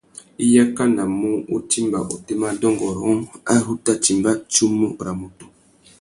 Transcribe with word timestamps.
I 0.45 0.47
yakanamú 0.55 1.29
u 1.55 1.57
timba 1.69 1.99
otémá 2.15 2.49
dôngôrông 2.61 3.21
ari 3.51 3.65
u 3.73 3.75
tà 3.85 3.93
timba 4.03 4.31
tsumu 4.51 4.87
râ 5.05 5.11
mutu. 5.19 5.45